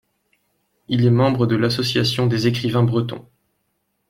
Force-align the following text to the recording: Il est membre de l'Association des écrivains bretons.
Il 0.87 1.05
est 1.05 1.11
membre 1.11 1.45
de 1.45 1.55
l'Association 1.55 2.25
des 2.25 2.47
écrivains 2.47 2.81
bretons. 2.81 3.27